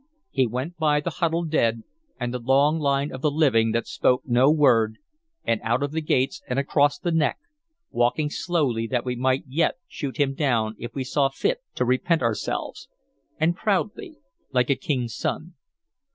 He 0.31 0.47
went 0.47 0.77
by 0.77 0.99
the 0.99 1.11
huddled 1.11 1.51
dead 1.51 1.83
and 2.19 2.33
the 2.33 2.39
long 2.39 2.79
line 2.79 3.11
of 3.11 3.21
the 3.21 3.29
living 3.29 3.71
that 3.73 3.85
spoke 3.85 4.23
no 4.25 4.49
word, 4.49 4.97
and 5.43 5.61
out 5.63 5.83
of 5.83 5.91
the 5.91 6.01
gates 6.01 6.41
and 6.47 6.57
across 6.57 6.97
the 6.97 7.11
neck, 7.11 7.37
walking 7.91 8.31
slowly 8.31 8.87
that 8.87 9.05
we 9.05 9.15
might 9.15 9.43
yet 9.47 9.75
shoot 9.87 10.17
him 10.17 10.33
down 10.33 10.75
if 10.79 10.95
we 10.95 11.03
saw 11.03 11.29
fit 11.29 11.61
to 11.75 11.85
repent 11.85 12.23
ourselves, 12.23 12.89
and 13.39 13.55
proudly 13.55 14.17
like 14.51 14.71
a 14.71 14.75
king's 14.75 15.13
son. 15.15 15.53